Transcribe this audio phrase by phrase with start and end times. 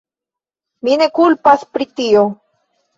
[0.89, 2.29] Mi ne kulpas pri tio.